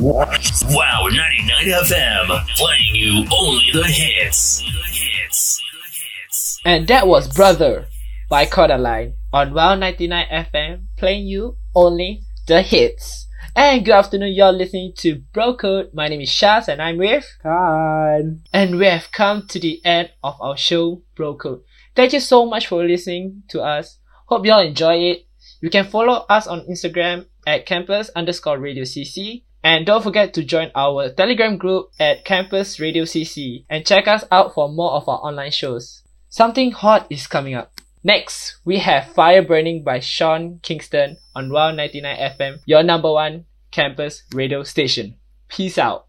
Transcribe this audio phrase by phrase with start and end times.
[0.00, 4.62] Wow 99 FM, playing you only the hits.
[6.64, 7.86] And that was Brother
[8.30, 13.26] by Kodaline on Wow 99 FM, playing you only the hits.
[13.56, 15.90] And good afternoon, you're listening to Bro Code.
[15.92, 18.44] My name is Shaz and I'm with Khan.
[18.52, 21.62] And we have come to the end of our show, Bro Code.
[21.96, 23.98] Thank you so much for listening to us.
[24.26, 25.26] Hope y'all enjoy it.
[25.60, 29.42] You can follow us on Instagram at campus underscore radio cc.
[29.62, 34.24] And don't forget to join our Telegram group at Campus Radio CC and check us
[34.30, 36.02] out for more of our online shows.
[36.28, 37.72] Something hot is coming up.
[38.04, 43.46] Next, we have Fire Burning by Sean Kingston on Wow 99 FM, your number one
[43.70, 45.16] campus radio station.
[45.48, 46.06] Peace out.